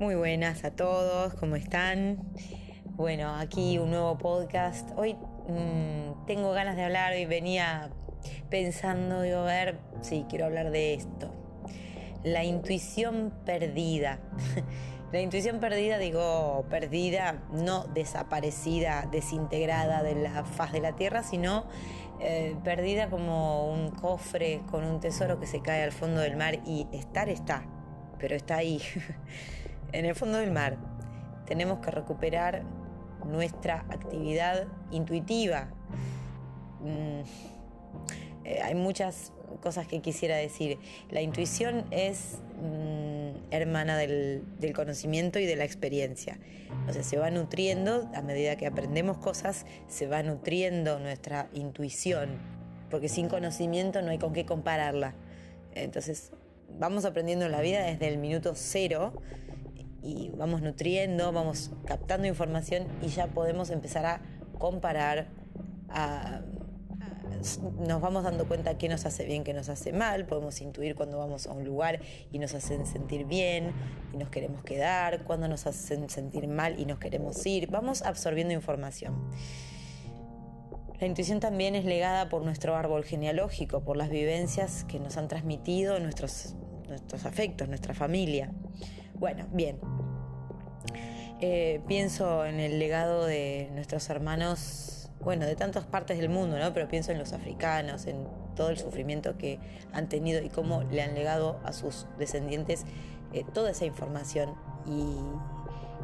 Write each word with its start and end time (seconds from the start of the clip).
Muy 0.00 0.14
buenas 0.14 0.64
a 0.64 0.70
todos, 0.70 1.34
¿cómo 1.34 1.56
están? 1.56 2.32
Bueno, 2.86 3.36
aquí 3.36 3.76
un 3.76 3.90
nuevo 3.90 4.16
podcast. 4.16 4.88
Hoy 4.96 5.12
mmm, 5.46 6.24
tengo 6.26 6.52
ganas 6.52 6.76
de 6.76 6.84
hablar 6.84 7.18
y 7.18 7.26
venía 7.26 7.90
pensando, 8.48 9.20
digo, 9.20 9.44
ver, 9.44 9.78
sí, 10.00 10.24
quiero 10.26 10.46
hablar 10.46 10.70
de 10.70 10.94
esto. 10.94 11.34
La 12.24 12.44
intuición 12.44 13.30
perdida. 13.44 14.20
La 15.12 15.20
intuición 15.20 15.60
perdida, 15.60 15.98
digo, 15.98 16.64
perdida, 16.70 17.42
no 17.52 17.84
desaparecida, 17.92 19.06
desintegrada 19.12 20.02
de 20.02 20.14
la 20.14 20.46
faz 20.46 20.72
de 20.72 20.80
la 20.80 20.96
tierra, 20.96 21.22
sino 21.24 21.66
eh, 22.20 22.56
perdida 22.64 23.10
como 23.10 23.70
un 23.70 23.90
cofre 23.90 24.62
con 24.70 24.82
un 24.84 24.98
tesoro 24.98 25.38
que 25.38 25.46
se 25.46 25.60
cae 25.60 25.82
al 25.82 25.92
fondo 25.92 26.22
del 26.22 26.38
mar 26.38 26.58
y 26.64 26.86
estar 26.90 27.28
está, 27.28 27.64
pero 28.18 28.34
está 28.34 28.56
ahí, 28.56 28.80
en 29.92 30.04
el 30.04 30.14
fondo 30.14 30.38
del 30.38 30.50
mar. 30.50 30.76
Tenemos 31.46 31.80
que 31.80 31.90
recuperar 31.90 32.62
nuestra 33.26 33.84
actividad 33.90 34.66
intuitiva. 34.90 35.68
Mm, 36.80 37.20
eh, 38.44 38.60
hay 38.62 38.74
muchas 38.74 39.32
cosas 39.60 39.86
que 39.86 40.00
quisiera 40.00 40.36
decir. 40.36 40.78
La 41.10 41.20
intuición 41.20 41.84
es 41.90 42.38
mm, 42.62 43.52
hermana 43.52 43.96
del, 43.96 44.44
conocimiento 44.74 45.38
y 45.38 45.46
de 45.46 45.56
la 45.56 45.64
experiencia. 45.64 46.38
O 46.88 46.92
sea, 46.92 47.02
se 47.02 47.18
va 47.18 47.30
nutriendo, 47.30 48.08
a 48.14 48.22
medida 48.22 48.56
que 48.56 48.66
aprendemos 48.66 49.18
cosas, 49.18 49.66
se 49.88 50.06
va 50.06 50.22
nutriendo 50.22 50.98
nuestra 50.98 51.48
intuición, 51.52 52.38
porque 52.90 53.08
sin 53.08 53.28
conocimiento 53.28 54.02
no 54.02 54.10
hay 54.10 54.18
con 54.18 54.32
qué 54.32 54.46
compararla. 54.46 55.14
Entonces, 55.74 56.32
vamos 56.78 57.04
aprendiendo 57.04 57.48
la 57.48 57.60
vida 57.60 57.82
desde 57.82 58.08
el 58.08 58.18
minuto 58.18 58.52
cero 58.54 59.12
y 60.02 60.30
vamos 60.36 60.62
nutriendo, 60.62 61.32
vamos 61.32 61.70
captando 61.84 62.26
información 62.26 62.86
y 63.02 63.08
ya 63.08 63.26
podemos 63.28 63.70
empezar 63.70 64.06
a 64.06 64.20
comparar, 64.58 65.28
nos 67.78 68.00
vamos 68.00 68.24
dando 68.24 68.46
cuenta 68.46 68.76
qué 68.76 68.88
nos 68.88 69.06
hace 69.06 69.24
bien, 69.24 69.44
qué 69.44 69.54
nos 69.54 69.68
hace 69.68 69.92
mal, 69.92 70.26
podemos 70.26 70.60
intuir 70.60 70.94
cuando 70.94 71.18
vamos 71.18 71.46
a 71.46 71.52
un 71.52 71.64
lugar 71.64 72.00
y 72.30 72.38
nos 72.38 72.54
hacen 72.54 72.86
sentir 72.86 73.24
bien 73.24 73.72
y 74.12 74.16
nos 74.16 74.28
queremos 74.28 74.62
quedar, 74.62 75.24
cuando 75.24 75.48
nos 75.48 75.66
hacen 75.66 76.08
sentir 76.10 76.48
mal 76.48 76.78
y 76.78 76.84
nos 76.84 76.98
queremos 76.98 77.44
ir, 77.46 77.70
vamos 77.70 78.02
absorbiendo 78.02 78.52
información. 78.54 79.30
La 81.00 81.06
intuición 81.06 81.40
también 81.40 81.74
es 81.74 81.86
legada 81.86 82.28
por 82.28 82.42
nuestro 82.42 82.76
árbol 82.76 83.04
genealógico, 83.04 83.82
por 83.82 83.96
las 83.96 84.10
vivencias 84.10 84.84
que 84.84 85.00
nos 85.00 85.16
han 85.16 85.28
transmitido 85.28 85.98
nuestros, 85.98 86.54
nuestros 86.88 87.24
afectos, 87.24 87.68
nuestra 87.68 87.94
familia. 87.94 88.52
Bueno, 89.14 89.46
bien. 89.50 89.78
Eh, 91.40 91.80
pienso 91.86 92.44
en 92.44 92.60
el 92.60 92.78
legado 92.78 93.24
de 93.24 93.70
nuestros 93.72 94.10
hermanos 94.10 95.00
bueno, 95.20 95.44
de 95.44 95.54
tantas 95.54 95.84
partes 95.84 96.18
del 96.18 96.30
mundo, 96.30 96.58
¿no? 96.58 96.72
Pero 96.72 96.88
pienso 96.88 97.12
en 97.12 97.18
los 97.18 97.32
africanos, 97.32 98.06
en 98.06 98.26
todo 98.56 98.70
el 98.70 98.78
sufrimiento 98.78 99.36
que 99.36 99.58
han 99.92 100.08
tenido 100.08 100.42
y 100.42 100.48
cómo 100.48 100.82
le 100.84 101.02
han 101.02 101.14
legado 101.14 101.60
a 101.64 101.72
sus 101.72 102.06
descendientes 102.18 102.84
eh, 103.32 103.44
toda 103.52 103.70
esa 103.70 103.84
información 103.84 104.54
y 104.86 105.18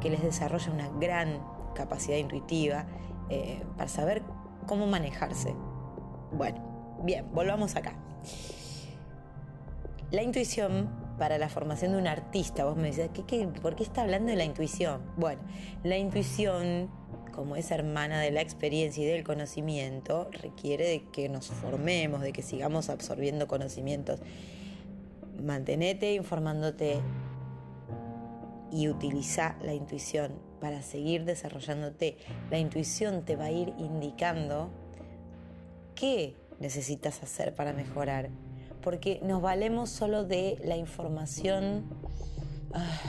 que 0.00 0.10
les 0.10 0.22
desarrolla 0.22 0.70
una 0.70 0.88
gran 1.00 1.40
capacidad 1.74 2.16
intuitiva 2.16 2.86
eh, 3.30 3.62
para 3.76 3.88
saber 3.88 4.22
cómo 4.66 4.86
manejarse. 4.86 5.54
Bueno, 6.32 7.00
bien, 7.02 7.26
volvamos 7.32 7.74
acá. 7.74 7.94
La 10.12 10.22
intuición 10.22 10.88
para 11.20 11.36
la 11.36 11.50
formación 11.50 11.92
de 11.92 11.98
un 11.98 12.06
artista, 12.06 12.64
vos 12.64 12.78
me 12.78 12.90
decís, 12.90 13.10
¿qué, 13.26 13.46
por 13.60 13.76
qué 13.76 13.82
está 13.82 14.00
hablando 14.00 14.30
de 14.30 14.36
la 14.36 14.44
intuición? 14.44 15.02
Bueno, 15.18 15.42
la 15.84 15.98
intuición 15.98 16.88
como 17.30 17.56
es 17.56 17.70
hermana 17.70 18.22
de 18.22 18.30
la 18.30 18.40
experiencia 18.40 19.04
y 19.04 19.06
del 19.06 19.22
conocimiento, 19.22 20.30
requiere 20.32 20.88
de 20.88 21.04
que 21.12 21.28
nos 21.28 21.48
formemos, 21.48 22.22
de 22.22 22.32
que 22.32 22.40
sigamos 22.40 22.88
absorbiendo 22.88 23.46
conocimientos. 23.48 24.20
Mantenete 25.42 26.14
informándote 26.14 27.00
y 28.72 28.88
utiliza 28.88 29.56
la 29.62 29.74
intuición 29.74 30.32
para 30.58 30.80
seguir 30.80 31.26
desarrollándote. 31.26 32.16
La 32.50 32.58
intuición 32.58 33.26
te 33.26 33.36
va 33.36 33.44
a 33.44 33.50
ir 33.50 33.74
indicando 33.78 34.70
qué 35.94 36.34
necesitas 36.60 37.22
hacer 37.22 37.54
para 37.54 37.74
mejorar, 37.74 38.30
porque 38.82 39.20
nos 39.22 39.42
valemos 39.42 39.90
solo 39.90 40.24
de 40.24 40.58
la 40.64 40.76
información. 40.76 41.84
Ah, 42.72 43.00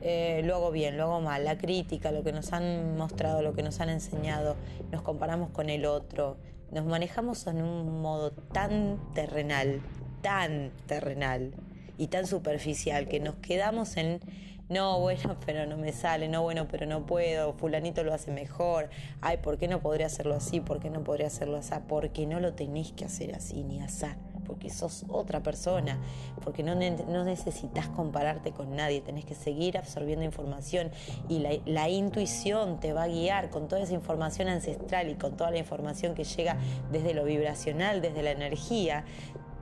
eh, 0.00 0.48
bien, 0.72 0.96
lo 0.96 1.04
hago 1.04 1.20
mal, 1.20 1.44
la 1.44 1.58
crítica, 1.58 2.12
lo 2.12 2.22
que 2.22 2.32
nos 2.32 2.52
han 2.52 2.96
mostrado, 2.96 3.42
lo 3.42 3.54
que 3.54 3.62
nos 3.62 3.80
han 3.80 3.88
enseñado, 3.88 4.56
nos 4.92 5.02
comparamos 5.02 5.50
con 5.50 5.70
el 5.70 5.86
otro, 5.86 6.36
nos 6.70 6.84
manejamos 6.84 7.46
en 7.46 7.62
un 7.62 8.00
modo 8.00 8.30
tan 8.30 8.98
terrenal, 9.14 9.80
tan 10.22 10.70
terrenal 10.86 11.52
y 11.96 12.08
tan 12.08 12.26
superficial 12.26 13.08
que 13.08 13.18
nos 13.20 13.34
quedamos 13.36 13.96
en 13.96 14.20
no, 14.68 15.00
bueno, 15.00 15.36
pero 15.46 15.66
no 15.66 15.76
me 15.76 15.92
sale, 15.92 16.28
no, 16.28 16.42
bueno, 16.42 16.68
pero 16.70 16.86
no 16.86 17.06
puedo, 17.06 17.54
fulanito 17.54 18.04
lo 18.04 18.14
hace 18.14 18.30
mejor, 18.30 18.90
ay, 19.20 19.38
¿por 19.38 19.58
qué 19.58 19.66
no 19.66 19.80
podría 19.80 20.06
hacerlo 20.06 20.34
así? 20.34 20.60
¿Por 20.60 20.78
qué 20.78 20.90
no 20.90 21.02
podría 21.02 21.26
hacerlo 21.26 21.56
así? 21.56 21.74
Porque 21.88 22.26
no 22.26 22.40
lo 22.40 22.54
tenéis 22.54 22.92
que 22.92 23.04
hacer 23.04 23.34
así 23.34 23.64
ni 23.64 23.80
así 23.80 24.06
porque 24.48 24.70
sos 24.70 25.04
otra 25.08 25.42
persona, 25.42 25.98
porque 26.42 26.64
no, 26.64 26.74
necesitas 26.74 27.86
compararte 27.88 28.50
con 28.50 28.74
nadie, 28.74 29.02
tenés 29.02 29.26
que 29.26 29.34
seguir 29.34 29.76
absorbiendo 29.76 30.24
información 30.24 30.90
y 31.28 31.38
la, 31.66 31.88
intuición 31.88 32.80
te 32.80 32.92
va 32.92 33.04
a 33.04 33.08
guiar 33.08 33.50
con 33.50 33.68
toda 33.68 33.82
esa 33.82 33.92
información 33.92 34.48
ancestral 34.48 35.10
y 35.10 35.14
con 35.14 35.36
toda 35.36 35.50
la 35.50 35.58
información 35.58 36.14
que 36.14 36.24
llega 36.24 36.56
desde 36.90 37.14
lo 37.14 37.24
vibracional, 37.24 38.00
desde 38.00 38.22
la 38.22 38.30
energía, 38.30 39.04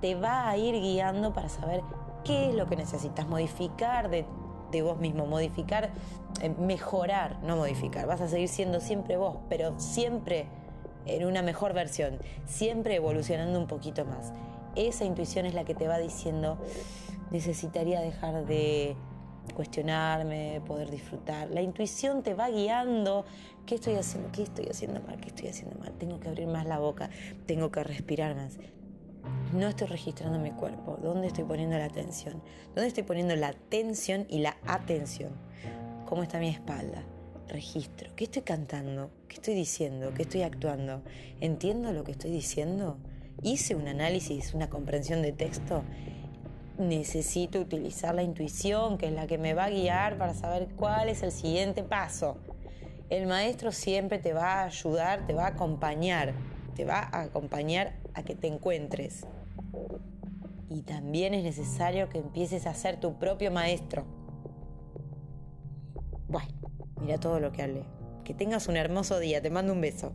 te 0.01 0.15
va 0.15 0.49
a 0.49 0.57
ir 0.57 0.75
guiando 0.75 1.33
para 1.33 1.49
saber 1.49 1.83
qué 2.25 2.51
es 2.51 2.55
lo 2.55 2.67
que 2.67 2.77
necesitas 2.77 3.27
modificar 3.27 4.09
de, 4.09 4.25
de 4.71 4.83
vos 4.83 4.99
mismo, 4.99 5.27
modificar, 5.27 5.91
eh, 6.43 6.49
mejorar, 6.49 7.43
no 7.43 7.57
modificar, 7.57 8.07
vas 8.07 8.21
a 8.21 8.29
seguir 8.29 8.49
siendo 8.49 8.81
siempre 8.81 9.17
vos, 9.17 9.39
pero 9.49 9.79
siempre 9.81 10.47
en 11.07 11.25
una 11.25 11.43
mejor 11.43 11.73
versión, 11.73 12.19
siempre 12.45 12.97
evolucionando 12.97 13.59
un 13.59 13.67
poquito 13.67 14.05
más 14.05 14.33
esa 14.77 15.05
intuición 15.05 15.47
es 15.47 15.55
la 15.55 15.65
que 15.65 15.75
te 15.75 15.89
va 15.89 15.99
diciendo, 15.99 16.59
necesitaría 17.31 18.01
dejar 18.01 18.47
de 18.47 18.97
cuestionarme, 19.55 20.61
poder 20.67 20.91
disfrutar. 20.91 21.51
La 21.51 21.63
intuición 21.63 22.23
te 22.23 22.35
va 22.35 22.49
guiando. 22.49 23.25
¿Qué 23.65 23.77
estoy 23.77 23.95
haciendo? 23.95 24.31
¿Qué 24.33 24.43
estoy 24.43 24.67
haciendo 24.67 25.01
mal? 25.01 25.21
¿Qué 25.21 25.29
estoy 25.29 25.49
haciendo 25.49 25.79
mal? 25.79 25.93
Tengo 25.99 26.21
que 26.21 26.29
abrir 26.29 26.47
más 26.47 26.67
la 26.67 26.79
boca, 26.79 27.11
tengo 27.47 27.71
que 27.71 27.83
respirar 27.83 28.37
más. 28.37 28.59
No 29.53 29.67
estoy 29.69 29.89
registrando 29.89 30.39
mi 30.39 30.53
cuerpo. 30.53 30.99
¿Dónde 31.03 31.29
estoy 31.29 31.45
poniendo 31.45 31.77
la 31.79 31.87
atención? 31.87 32.43
¿Dónde 32.75 32.89
estoy 32.89 33.03
poniendo 33.03 33.35
la 33.35 33.49
atención 33.49 34.27
y 34.29 34.39
la 34.39 34.57
atención? 34.67 35.33
¿Cómo 36.05 36.23
está 36.23 36.39
mi 36.39 36.49
espalda? 36.49 37.03
Registro. 37.49 38.11
¿Qué 38.15 38.25
estoy 38.25 38.43
cantando? 38.43 39.11
¿Qué 39.29 39.37
estoy 39.37 39.55
diciendo? 39.55 40.13
¿Qué 40.15 40.23
estoy 40.23 40.43
actuando? 40.43 41.03
¿Entiendo 41.41 41.93
lo 41.93 42.05
que 42.05 42.13
estoy 42.13 42.31
diciendo? 42.31 42.99
Hice 43.43 43.75
un 43.75 43.89
análisis, 43.89 44.55
una 44.55 44.69
comprensión 44.69 45.23
de 45.23 45.33
texto, 45.33 45.83
necesito 46.79 47.61
utilizar 47.61 48.15
la 48.15 48.23
intuición, 48.23 48.99
que 48.99 49.07
es 49.07 49.13
la 49.13 49.27
que 49.27 49.39
me 49.39 49.55
va 49.55 49.65
a 49.65 49.71
guiar 49.71 50.19
para 50.19 50.35
saber 50.35 50.69
cuál 50.77 51.09
es 51.09 51.23
el 51.23 51.33
siguiente 51.33 51.83
paso. 51.83 52.37
El 53.09 53.27
maestro 53.27 53.73
siempre 53.73 54.19
te 54.19 54.33
va 54.33 54.61
a 54.61 54.65
ayudar, 54.65 55.27
te 55.27 55.33
va 55.33 55.45
a 55.45 55.49
acompañar, 55.49 56.35
te 56.75 56.85
va 56.85 56.99
a 56.99 57.23
acompañar 57.23 57.95
a 58.15 58.23
que 58.23 58.35
te 58.35 58.49
encuentres. 58.49 59.27
Y 60.69 60.83
también 60.83 61.33
es 61.33 61.45
necesario 61.45 62.09
que 62.09 62.19
empieces 62.19 62.67
a 62.67 62.75
ser 62.75 62.99
tu 62.99 63.15
propio 63.19 63.51
maestro. 63.53 64.05
Bueno, 66.29 66.49
mira 67.01 67.19
todo 67.19 67.39
lo 67.39 67.53
que 67.53 67.63
hablé. 67.63 67.85
Que 68.25 68.35
tengas 68.35 68.67
un 68.67 68.77
hermoso 68.77 69.21
día, 69.21 69.41
te 69.41 69.51
mando 69.51 69.73
un 69.73 69.81
beso. 69.81 70.13